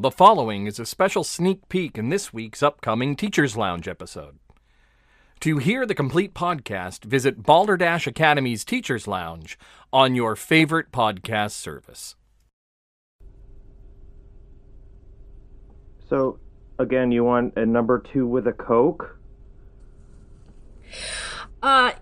The 0.00 0.12
following 0.12 0.68
is 0.68 0.78
a 0.78 0.86
special 0.86 1.24
sneak 1.24 1.68
peek 1.68 1.98
in 1.98 2.08
this 2.08 2.32
week's 2.32 2.62
upcoming 2.62 3.16
Teachers 3.16 3.56
Lounge 3.56 3.88
episode. 3.88 4.38
To 5.40 5.58
hear 5.58 5.84
the 5.84 5.94
complete 5.96 6.34
podcast, 6.34 7.02
visit 7.04 7.42
Balderdash 7.42 8.06
Academy's 8.06 8.64
Teachers 8.64 9.08
Lounge 9.08 9.58
on 9.92 10.14
your 10.14 10.36
favorite 10.36 10.92
podcast 10.92 11.50
service. 11.50 12.14
So, 16.08 16.38
again, 16.78 17.10
you 17.10 17.24
want 17.24 17.54
a 17.56 17.66
number 17.66 17.98
two 17.98 18.24
with 18.24 18.46
a 18.46 18.52
Coke? 18.52 19.18
Uh, 21.60 21.90
y- 21.90 21.94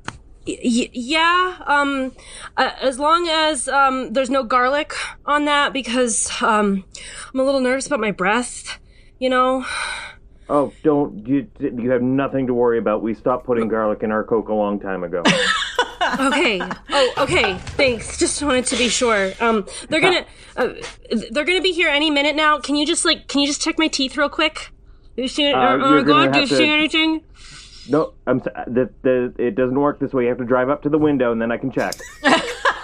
yeah. 0.46 1.56
Um, 1.66 2.12
uh, 2.56 2.70
as 2.80 2.98
long 2.98 3.28
as 3.28 3.68
um, 3.68 4.12
there's 4.12 4.30
no 4.30 4.42
garlic 4.42 4.92
on 5.24 5.44
that, 5.46 5.72
because 5.72 6.30
um, 6.42 6.84
I'm 7.34 7.40
a 7.40 7.44
little 7.44 7.60
nervous 7.60 7.86
about 7.86 8.00
my 8.00 8.10
breath. 8.12 8.78
You 9.18 9.30
know. 9.30 9.64
Oh, 10.48 10.72
don't 10.84 11.26
you? 11.26 11.48
You 11.58 11.90
have 11.90 12.02
nothing 12.02 12.46
to 12.46 12.54
worry 12.54 12.78
about. 12.78 13.02
We 13.02 13.14
stopped 13.14 13.46
putting 13.46 13.66
garlic 13.68 14.02
in 14.02 14.12
our 14.12 14.22
Coke 14.22 14.48
a 14.48 14.54
long 14.54 14.78
time 14.80 15.04
ago. 15.04 15.22
Okay. 16.20 16.60
Oh, 16.90 17.12
okay. 17.18 17.58
Thanks. 17.58 18.16
Just 18.16 18.40
wanted 18.40 18.64
to 18.66 18.76
be 18.76 18.88
sure. 18.88 19.32
Um, 19.40 19.66
they're 19.88 20.00
gonna, 20.00 20.24
uh, 20.56 20.68
they're 21.32 21.44
gonna 21.44 21.60
be 21.60 21.72
here 21.72 21.88
any 21.88 22.10
minute 22.12 22.36
now. 22.36 22.58
Can 22.60 22.76
you 22.76 22.86
just 22.86 23.04
like, 23.04 23.26
can 23.26 23.40
you 23.40 23.48
just 23.48 23.60
check 23.60 23.76
my 23.76 23.88
teeth 23.88 24.16
real 24.16 24.28
quick? 24.28 24.70
You 25.16 25.26
see, 25.26 25.50
Uh, 25.52 25.58
oh 25.58 25.76
you're 25.90 26.02
my 26.02 26.06
gonna 26.06 26.26
god, 26.26 26.32
do 26.34 26.40
you 26.42 26.46
to- 26.46 26.56
see 26.56 26.68
anything? 26.70 27.22
No, 27.88 28.12
I'm. 28.26 28.38
The, 28.38 28.90
the 29.02 29.32
it 29.38 29.54
doesn't 29.54 29.78
work 29.78 29.98
this 30.00 30.12
way. 30.12 30.24
You 30.24 30.28
have 30.30 30.38
to 30.38 30.44
drive 30.44 30.68
up 30.70 30.82
to 30.82 30.88
the 30.88 30.98
window 30.98 31.32
and 31.32 31.40
then 31.40 31.50
I 31.52 31.56
can 31.56 31.70
check. 31.70 31.94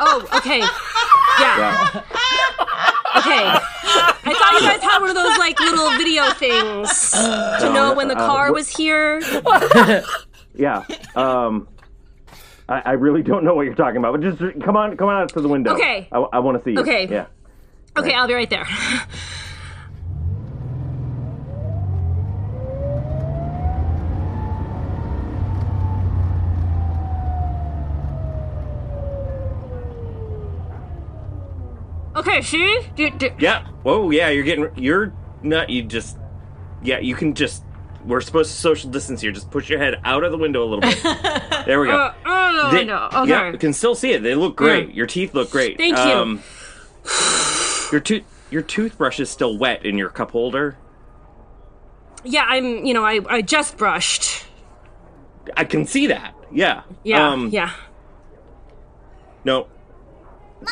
Oh, 0.04 0.26
okay. 0.34 0.58
Yeah. 0.58 1.58
Yeah. 1.58 2.02
Okay. 3.18 3.44
I 3.46 4.34
thought 4.34 4.60
you 4.60 4.68
guys 4.68 4.82
had 4.82 4.98
one 4.98 5.10
of 5.10 5.14
those 5.14 5.38
like 5.38 5.60
little 5.60 5.90
video 5.90 6.28
things 6.32 7.12
to 7.12 7.70
know 7.72 7.94
when 7.94 8.08
the 8.08 8.18
uh, 8.18 8.26
car 8.26 8.48
wh- 8.48 8.52
was 8.52 8.68
here. 8.68 9.22
Yeah. 10.54 10.84
Um. 11.14 11.68
I, 12.68 12.80
I 12.84 12.92
really 12.92 13.22
don't 13.22 13.44
know 13.44 13.54
what 13.54 13.62
you're 13.62 13.74
talking 13.74 13.98
about, 13.98 14.12
but 14.12 14.20
just 14.22 14.38
come 14.64 14.76
on, 14.76 14.96
come 14.96 15.08
on 15.08 15.22
out 15.22 15.28
to 15.34 15.40
the 15.40 15.48
window. 15.48 15.74
Okay. 15.74 16.08
I, 16.10 16.18
I 16.18 16.38
want 16.40 16.58
to 16.58 16.64
see 16.64 16.72
you. 16.72 16.80
Okay. 16.80 17.06
Yeah. 17.08 17.26
Okay, 17.96 18.12
I'll 18.14 18.26
be 18.28 18.34
right 18.34 18.50
there. 18.50 18.66
See? 32.40 32.80
Do, 32.96 33.10
do, 33.10 33.30
Yeah. 33.38 33.66
Whoa. 33.82 34.10
Yeah. 34.10 34.28
You're 34.30 34.44
getting. 34.44 34.70
You're 34.76 35.12
not. 35.42 35.70
You 35.70 35.82
just. 35.82 36.16
Yeah. 36.82 36.98
You 36.98 37.14
can 37.14 37.34
just. 37.34 37.64
We're 38.04 38.20
supposed 38.20 38.50
to 38.50 38.56
social 38.56 38.90
distance 38.90 39.20
here. 39.20 39.30
Just 39.30 39.50
push 39.50 39.68
your 39.70 39.78
head 39.78 40.00
out 40.04 40.24
of 40.24 40.32
the 40.32 40.38
window 40.38 40.64
a 40.64 40.68
little 40.68 40.80
bit. 40.80 41.00
there 41.66 41.80
we 41.80 41.86
go. 41.86 41.96
uh, 41.96 42.14
oh, 42.26 42.52
no, 42.64 42.70
They- 42.76 42.84
no. 42.84 43.08
Okay. 43.12 43.30
Yeah. 43.30 43.52
You 43.52 43.58
can 43.58 43.72
still 43.72 43.94
see 43.94 44.12
it. 44.12 44.22
They 44.22 44.34
look 44.34 44.56
great. 44.56 44.88
Yeah. 44.88 44.94
Your 44.94 45.06
teeth 45.06 45.34
look 45.34 45.50
great. 45.50 45.76
Thank 45.76 45.96
you. 45.96 46.02
Um, 46.02 46.42
your 47.92 48.00
tooth. 48.00 48.24
Your 48.50 48.62
toothbrush 48.62 49.18
is 49.20 49.30
still 49.30 49.56
wet 49.56 49.86
in 49.86 49.96
your 49.96 50.10
cup 50.10 50.32
holder. 50.32 50.76
Yeah, 52.24 52.44
I'm, 52.46 52.84
you 52.84 52.92
know, 52.92 53.04
I, 53.04 53.20
I 53.28 53.40
just 53.42 53.76
brushed. 53.78 54.44
I 55.56 55.64
can 55.64 55.86
see 55.86 56.08
that. 56.08 56.34
Yeah. 56.52 56.82
Yeah, 57.02 57.30
Um, 57.30 57.48
yeah. 57.48 57.72
No. 59.44 59.68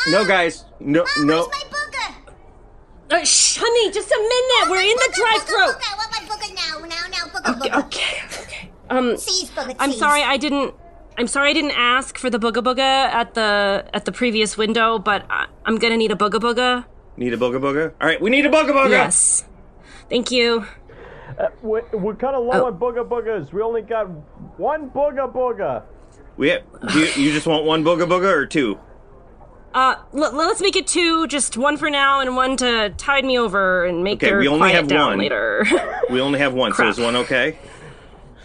No, 0.09 0.25
guys. 0.25 0.65
No. 0.81 1.05
no. 1.19 1.47
Where's 1.47 1.49
my 1.49 1.65
booger? 1.71 2.33
Uh, 3.11 3.25
shh, 3.25 3.59
honey, 3.61 3.91
just 3.93 4.11
a 4.11 4.19
minute. 4.19 4.71
We're 4.71 4.81
in 4.83 4.97
the 4.97 5.13
drive-through. 5.15 5.57
booger, 5.57 5.75
booger. 5.75 5.93
I 5.93 5.97
want 5.97 6.11
my 6.13 6.35
booger 6.35 6.55
now. 6.55 6.79
Now, 6.87 7.07
now, 7.11 7.25
booger, 7.33 7.57
Okay, 7.57 7.69
booger. 7.71 7.87
okay, 7.87 8.43
okay. 8.43 8.71
Um, 8.89 9.11
Cheese 9.17 9.51
booger, 9.51 9.77
I'm 9.79 9.91
cheese. 9.91 9.99
sorry 9.99 10.23
I 10.23 10.37
didn't. 10.37 10.75
I'm 11.19 11.27
sorry 11.27 11.51
I 11.51 11.53
didn't 11.53 11.73
ask 11.73 12.17
for 12.19 12.31
the 12.31 12.39
booga 12.39 12.63
booga 12.63 12.79
at 12.81 13.35
the 13.35 13.85
at 13.93 14.05
the 14.05 14.13
previous 14.13 14.57
window, 14.57 14.99
but 14.99 15.27
I, 15.29 15.47
I'm 15.65 15.77
gonna 15.79 15.97
need 15.97 16.13
a 16.13 16.17
booga 16.17 16.41
booga. 16.41 16.85
Need 17.17 17.35
a 17.35 17.37
booga 17.37 17.61
booga. 17.61 17.93
All 18.01 18.07
right. 18.07 18.21
We 18.21 18.31
need 18.31 18.47
a 18.47 18.49
booga 18.49 18.71
booga. 18.71 18.91
Yes. 18.91 19.45
Thank 20.09 20.31
you. 20.31 20.67
We're, 21.63 21.85
we're 21.93 22.15
kind 22.17 22.35
of 22.37 22.45
low 22.45 22.65
Oh. 22.65 22.67
on 22.67 22.79
booga 22.79 23.07
boogas. 23.07 23.53
We 23.53 23.61
only 23.63 23.83
got 23.83 24.05
one 24.59 24.91
booga 24.91 25.31
booga. 25.33 25.83
We. 26.37 26.49
Have, 26.51 26.63
do 26.93 26.99
you, 27.01 27.07
you 27.29 27.33
just 27.33 27.47
want 27.47 27.65
one 27.65 27.85
booga 27.85 28.07
booga 28.09 28.33
or 28.33 28.47
two? 28.47 28.79
Uh, 29.73 29.95
l- 30.15 30.35
let's 30.35 30.61
make 30.61 30.75
it 30.77 30.87
two, 30.87 31.27
just 31.29 31.57
one 31.57 31.77
for 31.77 31.89
now 31.91 32.19
and 32.21 32.35
one 32.35 32.57
to 32.57 32.91
tide 32.97 33.25
me 33.25 33.39
over 33.39 33.85
and 33.85 34.03
make 34.03 34.23
Okay, 34.23 34.33
her 34.33 34.39
we 34.39 34.49
only 34.49 34.59
quiet 34.61 34.75
have 34.75 34.89
down 34.89 35.11
one. 35.11 35.19
later. 35.19 35.65
We 36.11 36.21
only 36.21 36.39
have 36.41 36.53
one. 36.55 36.73
Crap. 36.73 36.95
So 36.95 37.01
is 37.03 37.07
one 37.07 37.17
okay? 37.17 37.57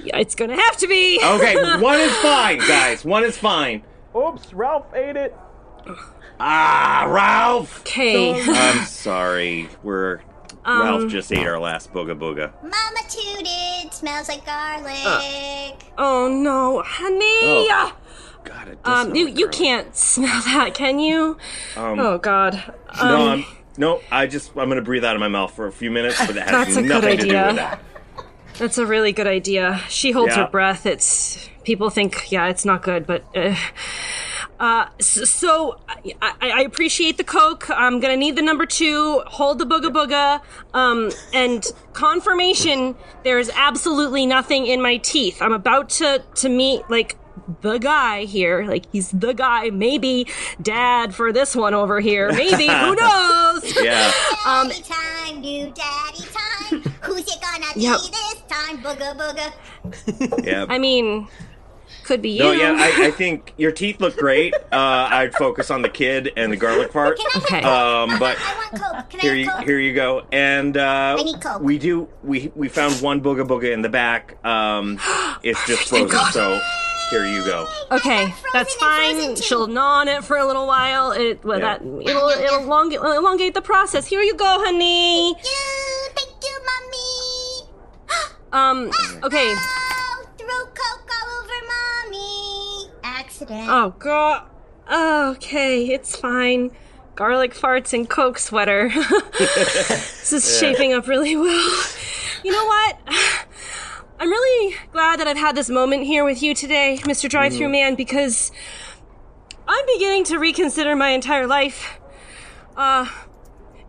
yeah, 0.04 0.18
it's 0.18 0.36
gonna 0.36 0.56
have 0.56 0.78
to 0.78 0.88
be. 0.88 1.20
Okay. 1.24 1.56
one 1.82 2.00
is 2.00 2.16
fine, 2.18 2.60
guys. 2.60 3.04
One 3.04 3.24
is 3.24 3.36
fine. 3.38 3.82
Oops, 4.16 4.54
Ralph 4.54 4.94
ate 4.94 5.16
it. 5.16 5.36
Ah, 6.40 7.06
Ralph. 7.10 7.80
Okay. 7.82 8.40
I'm 8.48 8.86
sorry. 8.86 9.68
We're 9.84 10.20
Um, 10.64 10.82
Ralph 10.82 11.08
just 11.12 11.32
ate 11.34 11.48
our 11.48 11.60
last 11.60 11.92
booga 11.92 12.18
booga. 12.18 12.52
Mama 12.62 13.00
tooted. 13.10 13.94
Smells 13.94 14.28
like 14.30 14.46
garlic. 14.46 15.82
oh 15.98 16.28
no, 16.30 16.84
honey. 16.86 17.68
Oh. 17.72 17.94
God, 18.46 18.68
it 18.70 18.84
does 18.84 19.08
Um, 19.08 19.16
you 19.16 19.26
like 19.26 19.38
you 19.40 19.48
can't 19.50 19.96
smell 20.14 20.42
that, 20.44 20.74
can 20.74 21.00
you? 21.00 21.38
Um, 21.76 22.00
oh 22.00 22.18
God. 22.18 22.56
Um, 23.00 23.08
no, 23.10 23.28
I'm, 23.30 23.46
no. 23.78 24.02
I 24.12 24.28
just 24.28 24.52
I'm 24.56 24.70
gonna 24.70 24.82
breathe 24.82 25.04
out 25.04 25.16
of 25.16 25.20
my 25.20 25.28
mouth 25.28 25.54
for 25.54 25.68
a 25.68 25.72
few 25.72 25.92
minutes, 25.92 26.18
but 26.26 26.38
it 26.38 26.44
has 26.44 26.52
That's 26.52 26.78
a 26.78 26.82
good 26.82 26.90
nothing 26.90 27.18
to 27.18 27.24
do 27.24 27.30
idea. 27.36 27.48
with 27.48 27.56
that. 27.58 27.80
That's 28.58 28.78
a 28.78 28.86
really 28.86 29.12
good 29.12 29.28
idea. 29.28 29.82
She 29.90 30.12
holds 30.12 30.36
Yeah. 30.36 30.46
her 30.46 30.50
breath. 30.50 30.86
It's 30.86 31.50
people 31.64 31.90
think, 31.90 32.32
yeah, 32.32 32.48
it's 32.48 32.64
not 32.64 32.84
good, 32.84 33.06
but 33.06 33.26
uh, 33.36 33.54
uh, 34.62 34.86
so 35.02 35.78
I, 35.90 36.14
I, 36.22 36.50
I 36.52 36.62
appreciate 36.62 37.18
the 37.18 37.26
coke. 37.26 37.70
I'm 37.70 38.00
gonna 38.00 38.16
need 38.16 38.38
the 38.38 38.42
number 38.42 38.66
two. 38.66 39.22
Hold 39.28 39.60
the 39.60 39.66
booga 39.66 39.92
booga. 39.92 40.42
Um, 40.74 41.12
and 41.34 41.66
confirmation. 41.92 42.96
There 43.26 43.40
is 43.40 43.52
absolutely 43.56 44.26
nothing 44.26 44.68
in 44.68 44.82
my 44.82 44.98
teeth. 44.98 45.42
I'm 45.42 45.52
about 45.54 45.90
to 46.02 46.24
to 46.36 46.48
meet 46.48 46.90
like 46.90 47.18
the 47.62 47.78
guy 47.78 48.26
here. 48.26 48.64
Like 48.66 48.86
he's 48.92 49.12
the 49.12 49.34
guy. 49.34 49.70
Maybe 49.70 50.28
dad 50.62 51.14
for 51.16 51.32
this 51.34 51.56
one 51.56 51.74
over 51.74 52.00
here. 52.00 52.32
Maybe 52.32 52.68
who 52.68 52.96
knows? 53.00 53.76
Yeah. 53.82 54.12
Um, 54.46 54.68
Daddy 54.68 54.84
time, 54.84 55.42
new 55.42 55.66
daddy 55.72 56.24
time. 56.32 56.82
Who's 57.02 57.22
it 57.28 57.42
gonna 57.42 57.66
Yep. 57.76 58.00
be 58.00 58.10
this 58.12 58.42
time? 58.48 58.78
Booger, 58.84 59.18
booger. 59.18 60.44
Yeah. 60.46 60.66
I 60.70 60.78
mean, 60.78 61.28
could 62.04 62.22
be 62.22 62.30
you. 62.30 62.44
no, 62.44 62.52
yeah. 62.52 62.76
I, 62.78 63.08
I 63.08 63.12
think 63.12 63.56
your 63.58 63.72
teeth 63.72 64.00
look 64.00 64.16
great. 64.18 64.54
Uh, 64.72 65.08
I'd 65.10 65.34
focus 65.34 65.72
on 65.72 65.82
the 65.82 65.90
kid 65.90 66.32
and 66.38 66.52
the 66.52 66.58
garlic 66.58 66.92
part. 66.94 67.18
Can 67.18 67.26
I 67.34 67.38
Okay. 67.40 67.56
have 67.56 67.64
Coke? 67.64 68.12
Um, 68.14 68.20
but 68.20 68.38
I 68.40 68.56
want 68.56 68.84
Coke. 68.84 69.10
Can 69.10 69.20
here 69.22 69.32
I 69.32 69.36
you 69.36 69.50
Coke? 69.50 69.64
here 69.64 69.80
you 69.80 69.94
go. 69.96 70.28
And 70.32 70.78
uh, 70.78 71.16
I 71.20 71.24
need 71.24 71.42
Coke. 71.42 71.62
we 71.64 71.80
do 71.80 72.08
we 72.24 72.52
we 72.56 72.68
found 72.68 73.02
one 73.02 73.22
booga 73.22 73.48
booga 73.48 73.72
in 73.74 73.82
the 73.82 73.90
back. 73.90 74.38
Um, 74.46 75.00
it's 75.42 75.66
just 75.66 75.90
Thank 75.90 76.12
frozen. 76.12 76.32
God. 76.32 76.34
So 76.34 76.62
here 77.10 77.26
you 77.26 77.44
go. 77.46 77.68
Okay, 77.92 78.34
that's 78.54 78.74
fine. 78.76 79.36
She'll 79.36 79.68
gnaw 79.68 80.00
on 80.02 80.08
it 80.08 80.24
for 80.24 80.38
a 80.38 80.46
little 80.46 80.68
while. 80.68 81.12
It 81.12 81.44
well, 81.44 81.60
Yeah. 81.60 81.78
that 81.78 81.82
it'll 81.82 82.30
it'll 82.30 82.64
elongate, 82.64 83.00
elongate 83.00 83.54
the 83.54 83.62
process. 83.62 84.06
Here 84.08 84.22
you 84.22 84.36
go, 84.36 84.46
honey. 84.64 85.34
Thank 85.34 85.46
you, 85.46 86.10
thank 86.16 86.44
you, 86.44 86.60
mommy. 86.66 87.72
Um. 88.54 88.92
Okay. 89.24 89.54
Oh, 89.58 90.26
throw 90.38 90.48
Coke 90.48 91.10
all 91.12 91.40
over 91.42 91.60
mommy. 92.12 92.90
Accident. 93.04 93.68
Oh 93.70 93.94
god. 94.00 94.48
Okay, 95.36 95.88
it's 95.88 96.16
fine. 96.16 96.72
Garlic 97.16 97.54
farts 97.54 97.94
and 97.94 98.10
Coke 98.10 98.38
sweater. 98.40 98.90
this 99.38 100.32
is 100.32 100.58
shaping 100.60 100.94
up 100.94 101.08
really 101.08 101.36
well. 101.36 101.84
You 102.44 102.52
know 102.52 102.66
what? 102.66 102.98
I'm 104.20 104.30
really 104.30 104.76
glad 104.92 105.20
that 105.20 105.28
I've 105.28 105.38
had 105.38 105.56
this 105.56 105.70
moment 105.70 106.04
here 106.04 106.24
with 106.24 106.42
you 106.42 106.56
today, 106.56 107.00
Mr. 107.02 107.30
Drive 107.30 107.54
Through 107.54 107.70
Man, 107.70 107.96
because 107.96 108.52
I'm 109.68 109.86
beginning 109.94 110.24
to 110.26 110.38
reconsider 110.38 110.96
my 110.96 111.10
entire 111.10 111.48
life. 111.48 112.00
Uh, 112.78 113.08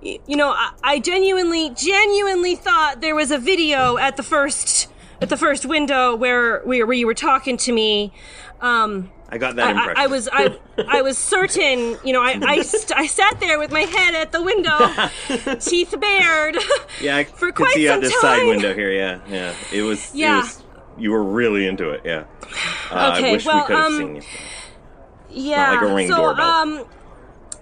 y- 0.02 0.18
you 0.26 0.36
know, 0.36 0.50
I, 0.50 0.72
I 0.82 0.98
genuinely, 0.98 1.70
genuinely 1.70 2.56
thought 2.56 3.00
there 3.00 3.14
was 3.14 3.30
a 3.30 3.38
video 3.38 3.98
at 3.98 4.16
the 4.16 4.22
first, 4.24 4.88
at 5.20 5.28
the 5.28 5.36
first 5.36 5.64
window 5.64 6.16
where 6.16 6.60
where, 6.62 6.84
where 6.86 6.96
you 6.96 7.06
were 7.06 7.14
talking 7.14 7.56
to 7.58 7.72
me. 7.72 8.12
Um, 8.60 9.12
I 9.28 9.38
got 9.38 9.56
that 9.56 9.66
I, 9.66 9.70
impression. 9.70 9.94
I, 9.96 10.02
I 10.04 10.06
was 10.06 10.28
I 10.32 10.58
I 10.88 11.02
was 11.02 11.18
certain, 11.18 11.98
you 12.04 12.12
know, 12.12 12.22
I 12.22 12.38
I, 12.42 12.62
st- 12.62 12.96
I 12.96 13.06
sat 13.06 13.40
there 13.40 13.58
with 13.58 13.72
my 13.72 13.80
head 13.80 14.14
at 14.14 14.30
the 14.32 14.40
window, 14.42 14.78
teeth 15.60 15.94
bared. 16.00 16.56
Yeah, 17.00 17.16
I 17.16 17.24
for 17.24 17.46
could 17.46 17.56
quite 17.56 17.74
see 17.74 17.88
out 17.88 17.94
some 17.94 18.00
this 18.02 18.20
side 18.20 18.46
window 18.46 18.72
here. 18.74 18.92
Yeah, 18.92 19.20
yeah. 19.28 19.54
It 19.72 19.82
was. 19.82 20.14
Yeah. 20.14 20.38
It 20.38 20.42
was, 20.42 20.62
you 20.98 21.10
were 21.10 21.22
really 21.24 21.66
into 21.66 21.90
it. 21.90 22.02
Yeah. 22.04 22.24
Uh, 22.90 22.94
I 22.94 23.18
Okay, 23.18 23.32
wish 23.32 23.44
well, 23.44 23.56
we 23.62 23.66
could 23.66 23.76
have 23.76 23.84
um, 23.92 23.98
seen 23.98 24.16
you. 24.16 24.22
Yeah. 25.30 25.72
like 25.72 25.82
a 25.82 25.94
ring 25.94 26.08
so 26.08 26.16
doorbell. 26.16 26.44
um, 26.46 26.84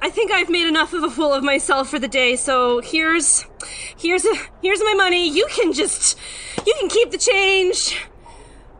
I 0.00 0.10
think 0.10 0.30
I've 0.30 0.50
made 0.50 0.68
enough 0.68 0.92
of 0.92 1.02
a 1.02 1.10
fool 1.10 1.32
of 1.32 1.42
myself 1.42 1.88
for 1.88 1.98
the 1.98 2.06
day. 2.06 2.36
So 2.36 2.80
here's, 2.80 3.44
here's 3.96 4.24
a, 4.24 4.34
here's 4.62 4.80
my 4.80 4.94
money. 4.94 5.28
You 5.30 5.46
can 5.50 5.72
just, 5.72 6.16
you 6.66 6.74
can 6.78 6.88
keep 6.88 7.10
the 7.10 7.18
change, 7.18 7.96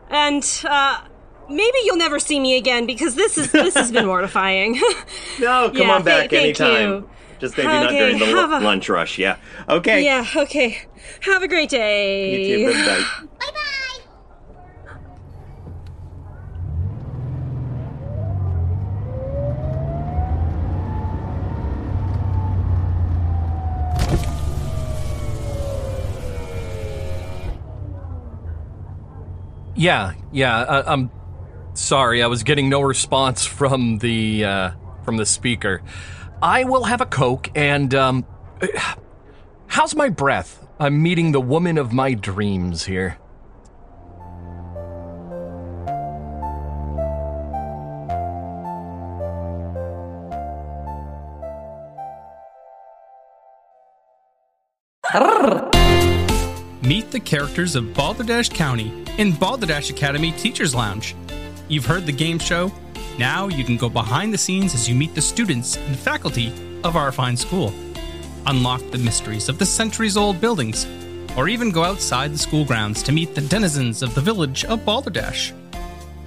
and 0.09 0.47
uh, 0.69 1.01
maybe 1.49 1.77
you'll 1.83 1.97
never 1.97 2.19
see 2.19 2.39
me 2.39 2.57
again 2.57 2.85
because 2.85 3.15
this 3.15 3.37
is 3.37 3.51
this 3.51 3.73
has 3.75 3.91
been 3.91 4.05
mortifying. 4.13 4.79
No, 5.39 5.67
come 5.69 5.77
Yeah, 5.77 5.91
on 5.95 6.03
back 6.03 6.29
th- 6.29 6.41
anytime. 6.41 6.89
you. 6.89 7.09
Just 7.39 7.57
maybe 7.57 7.67
not 7.67 7.89
during 7.91 8.17
the 8.19 8.25
have 8.27 8.49
lu- 8.51 8.57
a- 8.57 8.61
lunch 8.61 8.87
rush. 8.87 9.17
Yeah. 9.19 9.35
Okay. 9.67 10.03
yeah. 10.05 10.25
Okay. 10.35 10.79
Have 11.21 11.43
a 11.43 11.47
great 11.47 11.69
day. 11.69 12.57
You 12.57 12.71
too. 12.71 12.73
Bye. 12.85 13.05
Bye 13.39 13.51
bye. 13.51 14.01
Yeah, 29.75 30.13
yeah. 30.31 30.63
I, 30.63 30.93
I'm 30.93 31.11
sorry. 31.75 32.23
I 32.23 32.27
was 32.27 32.43
getting 32.43 32.69
no 32.69 32.81
response 32.81 33.45
from 33.45 33.99
the 33.99 34.45
uh, 34.45 34.71
from 35.03 35.17
the 35.17 35.25
speaker. 35.25 35.81
I 36.41 36.63
will 36.63 36.83
have 36.83 37.01
a 37.01 37.05
coke 37.05 37.49
and 37.55 37.93
um. 37.93 38.25
How's 39.67 39.95
my 39.95 40.09
breath? 40.09 40.65
I'm 40.79 41.01
meeting 41.01 41.31
the 41.31 41.41
woman 41.41 41.77
of 41.77 41.91
my 41.91 42.13
dreams 42.13 42.85
here. 42.85 43.17
Meet 56.83 57.11
the 57.11 57.19
characters 57.19 57.75
of 57.75 57.93
Balderdash 57.93 58.49
County 58.49 59.05
in 59.17 59.31
Balderdash 59.31 59.89
Academy 59.89 60.31
Teachers 60.33 60.75
Lounge. 60.75 61.15
You've 61.67 61.85
heard 61.85 62.05
the 62.05 62.11
game 62.11 62.39
show. 62.39 62.71
Now 63.17 63.47
you 63.47 63.63
can 63.63 63.77
go 63.77 63.89
behind 63.89 64.33
the 64.33 64.37
scenes 64.37 64.73
as 64.73 64.87
you 64.87 64.95
meet 64.95 65.15
the 65.15 65.21
students 65.21 65.77
and 65.77 65.97
faculty 65.97 66.53
of 66.83 66.95
our 66.95 67.11
fine 67.11 67.37
school. 67.37 67.73
Unlock 68.45 68.81
the 68.91 68.97
mysteries 68.99 69.49
of 69.49 69.57
the 69.57 69.65
centuries 69.65 70.17
old 70.17 70.39
buildings, 70.39 70.85
or 71.35 71.47
even 71.47 71.71
go 71.71 71.83
outside 71.83 72.33
the 72.33 72.37
school 72.37 72.65
grounds 72.65 73.01
to 73.03 73.11
meet 73.11 73.33
the 73.33 73.41
denizens 73.41 74.03
of 74.03 74.13
the 74.13 74.21
village 74.21 74.63
of 74.65 74.85
Balderdash. 74.85 75.53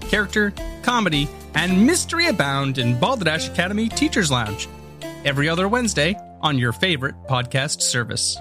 Character, 0.01 0.53
comedy, 0.83 1.29
and 1.55 1.87
mystery 1.87 2.27
abound 2.27 2.79
in 2.79 2.99
Balderdash 2.99 3.49
Academy 3.49 3.89
Teachers 3.89 4.31
Lounge. 4.31 4.69
Every 5.25 5.49
other 5.49 5.69
Wednesday 5.69 6.17
on 6.41 6.59
your 6.59 6.73
favorite 6.73 7.15
podcast 7.29 7.83
service. 7.83 8.39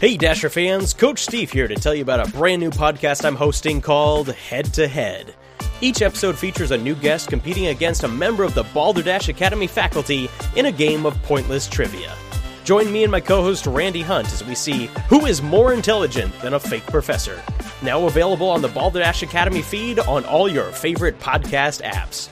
Hey 0.00 0.16
Dasher 0.16 0.48
fans, 0.48 0.94
Coach 0.94 1.24
Steve 1.24 1.50
here 1.50 1.66
to 1.66 1.74
tell 1.74 1.92
you 1.92 2.02
about 2.02 2.24
a 2.24 2.30
brand 2.30 2.60
new 2.60 2.70
podcast 2.70 3.24
I'm 3.24 3.34
hosting 3.34 3.80
called 3.80 4.28
Head 4.28 4.66
to 4.74 4.86
Head. 4.86 5.34
Each 5.80 6.02
episode 6.02 6.38
features 6.38 6.70
a 6.70 6.78
new 6.78 6.94
guest 6.94 7.28
competing 7.28 7.66
against 7.66 8.04
a 8.04 8.08
member 8.08 8.44
of 8.44 8.54
the 8.54 8.62
Balderdash 8.62 9.28
Academy 9.28 9.66
faculty 9.66 10.30
in 10.54 10.66
a 10.66 10.72
game 10.72 11.04
of 11.04 11.20
pointless 11.24 11.66
trivia. 11.66 12.14
Join 12.62 12.92
me 12.92 13.02
and 13.02 13.10
my 13.10 13.20
co 13.20 13.42
host 13.42 13.66
Randy 13.66 14.02
Hunt 14.02 14.28
as 14.28 14.44
we 14.44 14.54
see 14.54 14.86
who 15.08 15.26
is 15.26 15.42
more 15.42 15.72
intelligent 15.72 16.32
than 16.42 16.54
a 16.54 16.60
fake 16.60 16.86
professor. 16.86 17.42
Now 17.82 18.06
available 18.06 18.50
on 18.50 18.62
the 18.62 18.68
Balderdash 18.68 19.24
Academy 19.24 19.62
feed 19.62 19.98
on 19.98 20.24
all 20.26 20.48
your 20.48 20.70
favorite 20.70 21.18
podcast 21.18 21.82
apps. 21.82 22.28